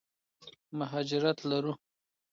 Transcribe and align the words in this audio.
مهاجرت 0.77 1.37
لرو. 1.49 1.73